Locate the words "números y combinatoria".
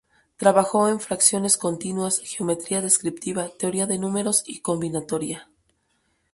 3.99-5.47